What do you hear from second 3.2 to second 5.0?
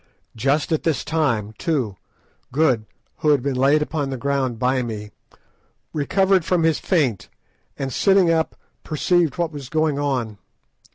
had been laid upon the ground by